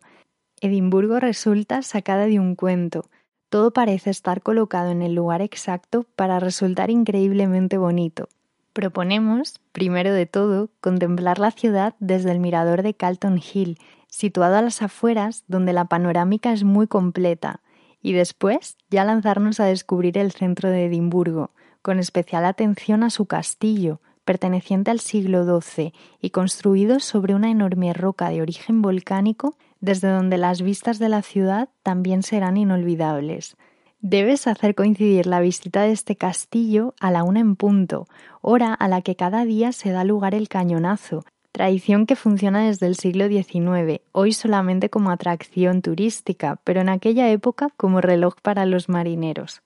Edimburgo 0.62 1.20
resulta 1.20 1.82
sacada 1.82 2.26
de 2.26 2.40
un 2.40 2.56
cuento. 2.56 3.06
Todo 3.50 3.72
parece 3.72 4.10
estar 4.10 4.42
colocado 4.42 4.92
en 4.92 5.02
el 5.02 5.14
lugar 5.14 5.42
exacto 5.42 6.06
para 6.16 6.40
resultar 6.40 6.90
increíblemente 6.90 7.78
bonito. 7.78 8.28
Proponemos, 8.74 9.60
primero 9.72 10.14
de 10.14 10.26
todo, 10.26 10.70
contemplar 10.82 11.40
la 11.40 11.52
ciudad 11.52 11.96
desde 12.00 12.32
el 12.32 12.40
mirador 12.40 12.84
de 12.84 12.94
Calton 12.94 13.40
Hill, 13.40 13.80
situado 14.08 14.56
a 14.56 14.62
las 14.62 14.82
afueras, 14.82 15.44
donde 15.48 15.74
la 15.74 15.86
panorámica 15.86 16.52
es 16.52 16.64
muy 16.64 16.88
completa, 16.88 17.62
y 18.02 18.14
después 18.14 18.78
ya 18.90 19.04
lanzarnos 19.04 19.60
a 19.60 19.66
descubrir 19.66 20.18
el 20.18 20.32
centro 20.32 20.70
de 20.70 20.86
Edimburgo, 20.86 21.52
con 21.82 22.00
especial 22.00 22.46
atención 22.46 23.04
a 23.04 23.10
su 23.10 23.26
castillo, 23.26 24.00
perteneciente 24.28 24.92
al 24.92 25.00
siglo 25.00 25.44
XII 25.62 25.94
y 26.22 26.30
construido 26.32 27.00
sobre 27.00 27.34
una 27.34 27.50
enorme 27.50 27.94
roca 27.94 28.30
de 28.30 28.42
origen 28.42 28.84
volcánico, 28.84 29.56
desde 29.80 30.10
donde 30.10 30.38
las 30.38 30.62
vistas 30.62 31.00
de 31.00 31.08
la 31.08 31.22
ciudad 31.22 31.70
también 31.82 32.22
serán 32.22 32.58
inolvidables. 32.58 33.56
Debes 34.02 34.46
hacer 34.46 34.76
coincidir 34.76 35.26
la 35.26 35.40
visita 35.40 35.84
de 35.84 35.94
este 35.94 36.18
castillo 36.18 36.94
a 37.00 37.10
la 37.10 37.24
una 37.24 37.40
en 37.40 37.56
punto, 37.56 38.06
hora 38.42 38.74
a 38.74 38.88
la 38.90 39.02
que 39.02 39.16
cada 39.16 39.46
día 39.46 39.72
se 39.72 39.92
da 39.92 40.04
lugar 40.04 40.36
el 40.36 40.50
cañonazo, 40.50 41.24
tradición 41.54 42.06
que 42.06 42.18
funciona 42.18 42.68
desde 42.68 42.86
el 42.86 42.96
siglo 42.96 43.28
XIX, 43.30 44.02
hoy 44.12 44.34
solamente 44.34 44.90
como 44.90 45.10
atracción 45.10 45.82
turística, 45.82 46.60
pero 46.66 46.82
en 46.82 46.90
aquella 46.90 47.32
época 47.32 47.70
como 47.78 48.02
reloj 48.02 48.36
para 48.42 48.66
los 48.66 48.90
marineros. 48.90 49.64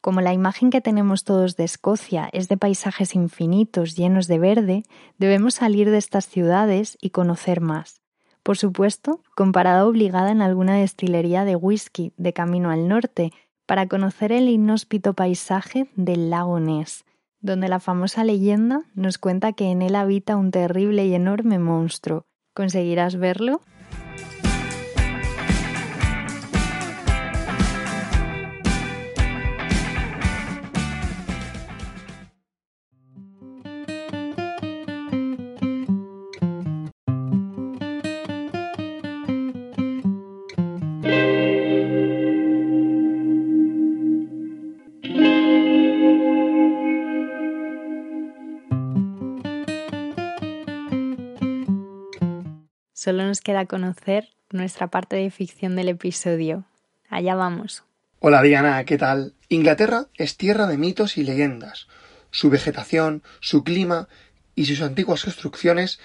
Como 0.00 0.22
la 0.22 0.32
imagen 0.32 0.70
que 0.70 0.80
tenemos 0.80 1.24
todos 1.24 1.56
de 1.56 1.64
Escocia 1.64 2.30
es 2.32 2.48
de 2.48 2.56
paisajes 2.56 3.14
infinitos 3.14 3.96
llenos 3.96 4.28
de 4.28 4.38
verde, 4.38 4.82
debemos 5.18 5.54
salir 5.54 5.90
de 5.90 5.98
estas 5.98 6.26
ciudades 6.26 6.96
y 7.02 7.10
conocer 7.10 7.60
más. 7.60 8.00
Por 8.42 8.56
supuesto, 8.56 9.20
con 9.36 9.52
parada 9.52 9.86
obligada 9.86 10.30
en 10.30 10.40
alguna 10.40 10.76
destilería 10.76 11.44
de 11.44 11.56
whisky 11.56 12.14
de 12.16 12.32
camino 12.32 12.70
al 12.70 12.88
norte 12.88 13.32
para 13.66 13.86
conocer 13.86 14.32
el 14.32 14.48
inhóspito 14.48 15.12
paisaje 15.12 15.90
del 15.94 16.30
lago 16.30 16.58
Ness, 16.60 17.04
donde 17.40 17.68
la 17.68 17.78
famosa 17.78 18.24
leyenda 18.24 18.84
nos 18.94 19.18
cuenta 19.18 19.52
que 19.52 19.70
en 19.70 19.82
él 19.82 19.94
habita 19.94 20.36
un 20.36 20.50
terrible 20.50 21.06
y 21.06 21.14
enorme 21.14 21.58
monstruo. 21.58 22.24
¿Conseguirás 22.54 23.16
verlo? 23.16 23.60
Solo 53.10 53.24
nos 53.24 53.40
queda 53.40 53.66
conocer 53.66 54.28
nuestra 54.52 54.86
parte 54.86 55.16
de 55.16 55.32
ficción 55.32 55.74
del 55.74 55.88
episodio. 55.88 56.64
Allá 57.08 57.34
vamos. 57.34 57.82
Hola 58.20 58.40
Diana, 58.40 58.84
¿qué 58.84 58.98
tal? 58.98 59.34
Inglaterra 59.48 60.06
es 60.14 60.36
tierra 60.36 60.68
de 60.68 60.78
mitos 60.78 61.16
y 61.16 61.24
leyendas. 61.24 61.88
Su 62.30 62.50
vegetación, 62.50 63.24
su 63.40 63.64
clima 63.64 64.06
y 64.54 64.66
sus 64.66 64.80
antiguas 64.80 65.24
construcciones 65.24 65.98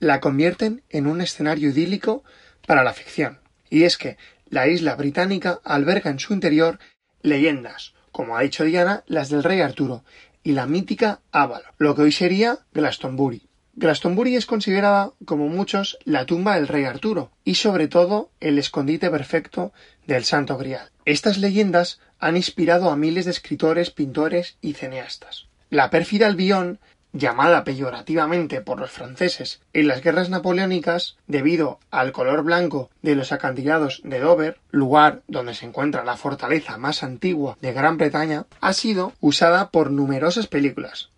la 0.00 0.20
convierten 0.20 0.82
en 0.90 1.06
un 1.06 1.22
escenario 1.22 1.70
idílico 1.70 2.24
para 2.66 2.84
la 2.84 2.92
ficción. 2.92 3.38
Y 3.70 3.84
es 3.84 3.96
que 3.96 4.18
la 4.50 4.68
isla 4.68 4.96
británica 4.96 5.60
alberga 5.64 6.10
en 6.10 6.18
su 6.18 6.34
interior 6.34 6.78
leyendas, 7.22 7.94
como 8.12 8.36
ha 8.36 8.42
dicho 8.42 8.64
Diana, 8.64 9.02
las 9.06 9.30
del 9.30 9.44
rey 9.44 9.62
Arturo 9.62 10.04
y 10.42 10.52
la 10.52 10.66
mítica 10.66 11.22
Avalon, 11.32 11.72
lo 11.78 11.94
que 11.94 12.02
hoy 12.02 12.12
sería 12.12 12.58
Glastonbury. 12.74 13.49
Glastonbury 13.80 14.36
es 14.36 14.44
considerada, 14.44 15.12
como 15.24 15.48
muchos, 15.48 15.98
la 16.04 16.26
tumba 16.26 16.56
del 16.56 16.68
rey 16.68 16.84
Arturo 16.84 17.30
y 17.44 17.54
sobre 17.54 17.88
todo 17.88 18.28
el 18.38 18.58
escondite 18.58 19.08
perfecto 19.08 19.72
del 20.06 20.24
Santo 20.24 20.58
Grial. 20.58 20.90
Estas 21.06 21.38
leyendas 21.38 21.98
han 22.18 22.36
inspirado 22.36 22.90
a 22.90 22.96
miles 22.96 23.24
de 23.24 23.30
escritores, 23.30 23.90
pintores 23.90 24.58
y 24.60 24.74
cineastas. 24.74 25.46
La 25.70 25.88
pérfida 25.88 26.26
Albión 26.26 26.78
llamada 27.14 27.64
peyorativamente 27.64 28.60
por 28.60 28.78
los 28.78 28.90
franceses 28.90 29.62
en 29.72 29.88
las 29.88 30.02
guerras 30.02 30.28
napoleónicas 30.28 31.16
debido 31.26 31.80
al 31.90 32.12
color 32.12 32.42
blanco 32.42 32.90
de 33.00 33.14
los 33.14 33.32
acantilados 33.32 34.02
de 34.04 34.20
Dover, 34.20 34.58
lugar 34.70 35.22
donde 35.26 35.54
se 35.54 35.64
encuentra 35.64 36.04
la 36.04 36.18
fortaleza 36.18 36.76
más 36.76 37.02
antigua 37.02 37.56
de 37.62 37.72
Gran 37.72 37.96
Bretaña, 37.96 38.44
ha 38.60 38.74
sido 38.74 39.14
usada 39.20 39.70
por 39.70 39.90
numerosas 39.90 40.48
películas. 40.48 41.09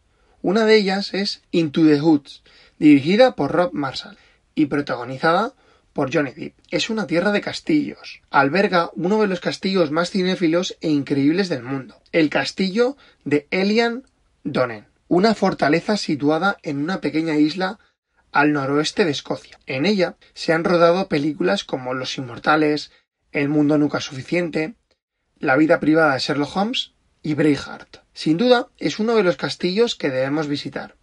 Una 0.43 0.67
de 0.67 0.77
ellas 0.77 1.15
es 1.15 1.43
Into 1.51 1.85
the 1.85 2.01
Hoods, 2.01 2.43
dirigida 2.79 3.35
por 3.35 3.53
Rob 3.53 3.73
Marshall 3.73 4.19
y 4.55 4.67
protagonizada 4.67 5.55
por 5.93 6.13
Johnny 6.13 6.33
Depp. 6.33 6.55
Es 6.71 6.91
una 6.91 7.07
tierra 7.07 7.33
de 7.33 7.41
castillos. 7.41 8.21
Alberga 8.31 8.91
uno 8.95 9.21
de 9.21 9.29
los 9.29 9.41
castillos 9.41 9.91
más 9.91 10.11
cinéfilos 10.11 10.77
e 10.81 10.91
increíbles 10.91 11.49
del 11.49 11.63
mundo, 11.63 12.03
el 12.13 12.29
castillo 12.29 12.97
de 13.25 13.47
Elian 13.51 14.05
Donen 14.45 14.93
una 15.13 15.35
fortaleza 15.35 15.99
situada 15.99 16.57
en 16.63 16.79
una 16.79 17.03
pequeña 17.03 17.37
isla 17.37 17.79
al 18.33 18.55
noroeste 18.55 19.05
de 19.05 19.11
Escocia. 19.11 19.59
En 19.67 19.85
ella 19.85 20.17
se 20.33 20.55
han 20.55 20.65
rodado 20.65 21.07
películas 21.07 21.65
como 21.65 21.93
Los 21.93 22.17
Inmortales, 22.17 22.91
El 23.31 23.51
mundo 23.51 23.77
nunca 23.77 24.01
suficiente, 24.01 24.75
La 25.39 25.59
vida 25.59 25.81
privada 25.81 26.15
de 26.15 26.19
Sherlock 26.19 26.57
Holmes 26.57 26.93
y. 27.23 27.37
Sin 28.15 28.37
duda 28.37 28.69
es 28.79 28.99
uno 28.99 29.15
de 29.15 29.23
los 29.23 29.37
castillos 29.37 29.95
que 29.97 30.11
debemos 30.11 30.49
visitar. 30.49 30.97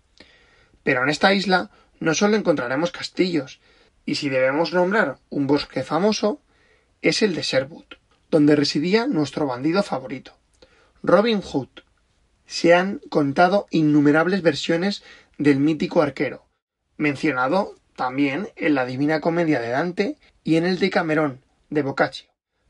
Pero 0.83 1.03
en 1.03 1.09
esta 1.09 1.33
isla 1.33 1.71
no 1.99 2.13
solo 2.13 2.35
encontraremos 2.35 2.91
castillos, 2.91 3.59
y 4.05 4.15
si 4.15 4.29
debemos 4.29 4.73
nombrar 4.73 5.19
un 5.29 5.47
bosque 5.47 5.83
famoso, 5.83 6.41
es 7.01 7.21
el 7.21 7.35
de 7.35 7.41
Sherwood, 7.41 7.85
donde 8.29 8.55
residía 8.55 9.07
nuestro 9.07 9.45
bandido 9.45 9.83
favorito, 9.83 10.37
Robin 11.03 11.41
Hood, 11.41 11.69
se 12.45 12.73
han 12.73 12.99
contado 13.09 13.67
innumerables 13.69 14.41
versiones 14.41 15.03
del 15.37 15.59
mítico 15.59 16.01
arquero, 16.01 16.47
mencionado 16.97 17.75
también 17.95 18.49
en 18.55 18.75
la 18.75 18.85
Divina 18.85 19.21
Comedia 19.21 19.59
de 19.59 19.69
Dante 19.69 20.17
y 20.43 20.55
en 20.55 20.65
el 20.65 20.79
de 20.79 20.89
Camerón 20.89 21.41
de 21.69 21.83
Boccaccio. 21.83 22.29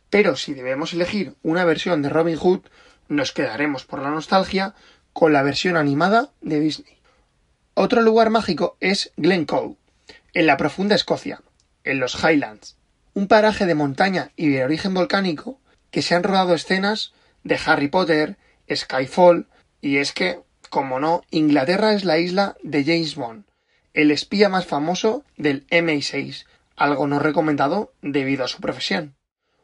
Pero 0.10 0.36
si 0.36 0.54
debemos 0.54 0.94
elegir 0.94 1.36
una 1.44 1.66
versión 1.66 2.02
de 2.02 2.10
Robin 2.10 2.36
Hood, 2.36 2.62
nos 3.10 3.34
quedaremos 3.34 3.84
por 3.84 4.02
la 4.02 4.10
nostalgia 4.10 4.74
con 5.12 5.34
la 5.34 5.44
versión 5.44 5.76
animada 5.76 6.30
de 6.42 6.60
Disney. 6.62 6.98
Otro 7.74 8.02
lugar 8.02 8.30
mágico 8.30 8.78
es 8.80 9.12
Glencoe, 9.18 9.76
en 10.34 10.46
la 10.46 10.58
profunda 10.58 10.96
Escocia, 10.96 11.42
en 11.84 12.00
los 12.00 12.16
Highlands, 12.24 12.78
un 13.14 13.28
paraje 13.28 13.66
de 13.66 13.76
montaña 13.76 14.32
y 14.36 14.50
de 14.50 14.64
origen 14.64 14.94
volcánico 14.94 15.60
que 15.92 16.02
se 16.02 16.16
han 16.16 16.24
rodado 16.24 16.54
escenas 16.54 17.14
de 17.44 17.60
Harry 17.66 17.88
Potter, 17.88 18.38
Skyfall, 18.74 19.48
y 19.82 19.98
es 19.98 20.14
que, 20.14 20.42
como 20.70 21.00
no, 21.00 21.24
Inglaterra 21.32 21.94
es 21.94 22.06
la 22.06 22.18
isla 22.20 22.56
de 22.64 22.84
James 22.84 23.16
Bond, 23.16 23.46
el 23.94 24.12
espía 24.12 24.50
más 24.50 24.66
famoso 24.66 25.24
del 25.36 25.66
MI6, 25.68 26.46
algo 26.76 27.08
no 27.08 27.20
recomendado 27.20 27.94
debido 28.02 28.46
a 28.46 28.48
su 28.48 28.62
profesión. 28.62 29.16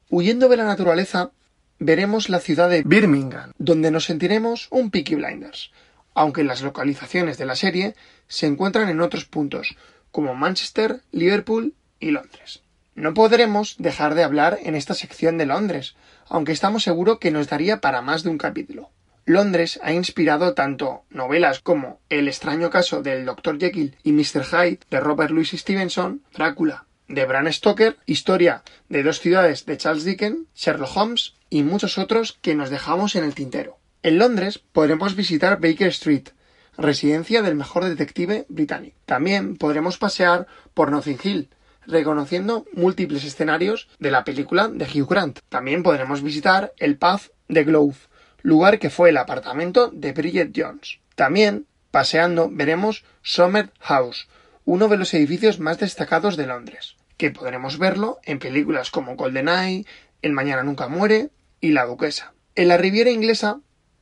Huyendo 0.09 0.49
de 0.49 0.57
la 0.57 0.65
naturaleza, 0.65 1.31
veremos 1.79 2.29
la 2.29 2.39
ciudad 2.39 2.69
de 2.69 2.83
Birmingham, 2.83 3.51
donde 3.57 3.91
nos 3.91 4.05
sentiremos 4.05 4.67
un 4.71 4.91
Peaky 4.91 5.15
Blinders, 5.15 5.71
aunque 6.13 6.43
las 6.43 6.61
localizaciones 6.61 7.37
de 7.37 7.45
la 7.45 7.55
serie 7.55 7.95
se 8.27 8.47
encuentran 8.47 8.89
en 8.89 9.01
otros 9.01 9.25
puntos, 9.25 9.75
como 10.11 10.35
Manchester, 10.35 11.01
Liverpool 11.11 11.73
y 11.99 12.11
Londres. 12.11 12.63
No 12.95 13.13
podremos 13.13 13.75
dejar 13.77 14.15
de 14.15 14.23
hablar 14.23 14.57
en 14.63 14.75
esta 14.75 14.93
sección 14.93 15.37
de 15.37 15.45
Londres, 15.45 15.95
aunque 16.27 16.53
estamos 16.53 16.83
seguros 16.83 17.19
que 17.19 17.31
nos 17.31 17.49
daría 17.49 17.81
para 17.81 18.01
más 18.01 18.23
de 18.23 18.29
un 18.29 18.37
capítulo. 18.37 18.89
Londres 19.25 19.79
ha 19.83 19.91
inspirado 19.91 20.53
tanto 20.53 21.03
novelas 21.09 21.59
como 21.59 21.99
El 22.09 22.27
extraño 22.27 22.69
caso 22.69 23.01
del 23.01 23.25
Dr. 23.25 23.59
Jekyll 23.59 23.97
y 24.03 24.13
Mr. 24.13 24.45
Hyde 24.45 24.79
de 24.89 24.99
Robert 24.99 25.31
Louis 25.31 25.49
Stevenson, 25.51 26.21
Drácula 26.33 26.85
de 27.07 27.25
Bram 27.25 27.51
Stoker, 27.51 27.97
Historia 28.05 28.63
de 28.89 29.03
dos 29.03 29.19
ciudades 29.19 29.65
de 29.65 29.77
Charles 29.77 30.03
Dickens, 30.03 30.47
Sherlock 30.55 30.95
Holmes 30.95 31.33
y 31.49 31.63
muchos 31.63 31.97
otros 31.97 32.37
que 32.41 32.55
nos 32.55 32.69
dejamos 32.69 33.15
en 33.15 33.23
el 33.23 33.35
tintero. 33.35 33.77
En 34.03 34.19
Londres 34.19 34.59
podremos 34.59 35.15
visitar 35.15 35.59
Baker 35.59 35.87
Street, 35.87 36.29
residencia 36.77 37.41
del 37.41 37.55
mejor 37.55 37.85
detective 37.85 38.45
británico. 38.49 38.97
También 39.05 39.57
podremos 39.57 39.97
pasear 39.97 40.47
por 40.73 40.91
Notting 40.91 41.19
Hill, 41.23 41.49
reconociendo 41.87 42.65
múltiples 42.73 43.23
escenarios 43.23 43.87
de 43.99 44.11
la 44.11 44.23
película 44.23 44.67
de 44.67 44.85
Hugh 44.85 45.09
Grant. 45.09 45.39
También 45.49 45.83
podremos 45.83 46.21
visitar 46.21 46.73
el 46.77 46.97
Pub 46.97 47.21
de 47.47 47.63
Glove, 47.63 47.95
lugar 48.41 48.79
que 48.79 48.89
fue 48.89 49.09
el 49.09 49.17
apartamento 49.17 49.89
de 49.91 50.11
Bridget 50.11 50.51
Jones. 50.55 50.99
También, 51.15 51.65
paseando, 51.91 52.49
veremos 52.51 53.03
Somer 53.21 53.71
House, 53.79 54.27
uno 54.65 54.87
de 54.87 54.97
los 54.97 55.13
edificios 55.13 55.59
más 55.59 55.79
destacados 55.79 56.37
de 56.37 56.47
Londres, 56.47 56.97
que 57.17 57.31
podremos 57.31 57.77
verlo 57.77 58.19
en 58.23 58.39
películas 58.39 58.91
como 58.91 59.15
GoldenEye, 59.15 59.85
El 60.21 60.33
Mañana 60.33 60.63
Nunca 60.63 60.87
Muere 60.87 61.29
y 61.61 61.71
La 61.71 61.85
Duquesa. 61.85 62.33
En 62.55 62.67
la 62.67 62.77
Riviera 62.77 63.11
Inglesa 63.11 63.61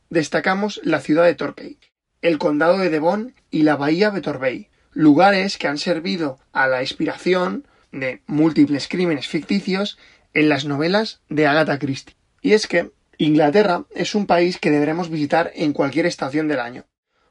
destacamos 0.09 0.79
la 0.83 1.01
ciudad 1.01 1.25
de 1.25 1.35
Torquay, 1.35 1.77
el 2.21 2.37
condado 2.37 2.77
de 2.77 2.89
Devon 2.89 3.35
y 3.51 3.63
la 3.63 3.75
bahía 3.75 4.09
de 4.09 4.21
Torbay, 4.21 4.69
lugares 4.93 5.57
que 5.57 5.67
han 5.67 5.77
servido 5.77 6.39
a 6.53 6.67
la 6.67 6.81
inspiración 6.81 7.67
de 7.91 8.21
múltiples 8.25 8.87
crímenes 8.87 9.27
ficticios 9.27 9.97
en 10.33 10.49
las 10.49 10.65
novelas 10.65 11.21
de 11.29 11.45
Agatha 11.45 11.77
Christie. 11.77 12.15
Y 12.41 12.53
es 12.53 12.67
que 12.67 12.91
Inglaterra 13.17 13.85
es 13.93 14.15
un 14.15 14.25
país 14.25 14.57
que 14.57 14.71
deberemos 14.71 15.09
visitar 15.09 15.51
en 15.55 15.73
cualquier 15.73 16.05
estación 16.05 16.47
del 16.47 16.59
año, 16.59 16.85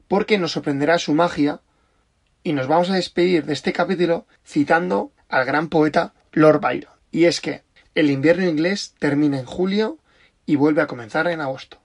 porque 0.07 0.37
nos 0.37 0.51
sorprenderá 0.51 0.99
su 0.99 1.13
magia 1.13 1.61
y 2.43 2.53
nos 2.53 2.67
vamos 2.67 2.89
a 2.89 2.95
despedir 2.95 3.45
de 3.45 3.53
este 3.53 3.73
capítulo 3.73 4.27
citando 4.45 5.11
al 5.29 5.45
gran 5.45 5.69
poeta 5.69 6.13
Lord 6.31 6.59
Byron. 6.59 6.91
Y 7.11 7.25
es 7.25 7.41
que 7.41 7.63
el 7.95 8.09
invierno 8.09 8.45
inglés 8.45 8.95
termina 8.99 9.39
en 9.39 9.45
julio 9.45 9.97
y 10.45 10.55
vuelve 10.55 10.81
a 10.81 10.87
comenzar 10.87 11.27
en 11.27 11.41
agosto. 11.41 11.79